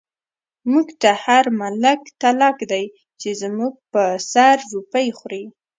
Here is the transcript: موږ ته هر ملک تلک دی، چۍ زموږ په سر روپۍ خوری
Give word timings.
موږ 0.71 0.87
ته 1.01 1.09
هر 1.23 1.43
ملک 1.59 2.01
تلک 2.21 2.57
دی، 2.71 2.85
چۍ 3.19 3.31
زموږ 3.41 3.73
په 3.91 4.03
سر 4.31 4.57
روپۍ 4.73 5.07
خوری 5.17 5.43